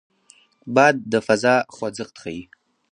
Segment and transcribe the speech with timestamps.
[0.75, 2.43] باد د فضا خوځښت ښيي